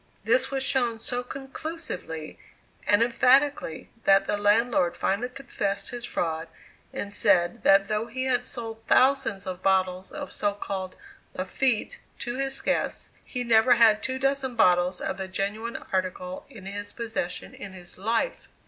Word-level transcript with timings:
This 0.23 0.49
was 0.49 0.63
shown 0.63 0.97
so 0.97 1.21
conclusively 1.21 2.39
and 2.87 3.03
emphatically 3.03 3.91
that 4.05 4.25
the 4.25 4.35
landlord 4.35 4.97
finally 4.97 5.29
confessed 5.29 5.91
his 5.91 6.05
fraud, 6.05 6.47
and 6.91 7.13
said 7.13 7.61
that 7.61 7.87
though 7.87 8.07
he 8.07 8.23
had 8.25 8.43
sold 8.43 8.83
thousands 8.87 9.45
of 9.45 9.61
bottles 9.61 10.11
of 10.11 10.31
so 10.31 10.55
called 10.55 10.95
"Lafitte" 11.35 11.99
to 12.17 12.35
his 12.39 12.61
guests, 12.61 13.09
he 13.23 13.43
never 13.43 13.75
had 13.75 14.01
two 14.01 14.17
dozen 14.17 14.55
bottles 14.55 15.01
of 15.01 15.17
the 15.19 15.27
genuine 15.27 15.77
article 15.93 16.47
in 16.49 16.65
his 16.65 16.91
possession 16.93 17.53
in 17.53 17.73
his 17.73 17.99
life! 17.99 18.47